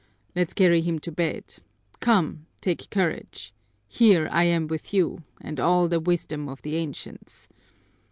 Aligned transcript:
Let's 0.35 0.53
carry 0.55 0.81
him 0.81 0.97
to 1.01 1.11
bed. 1.11 1.57
Come, 1.99 2.47
take 2.59 2.89
courage! 2.89 3.53
Here 3.87 4.27
I 4.31 4.45
am 4.45 4.65
with 4.65 4.95
you 4.95 5.21
and 5.39 5.59
all 5.59 5.87
the 5.87 5.99
wisdom 5.99 6.49
of 6.49 6.59
the 6.63 6.75
ancients. 6.77 7.47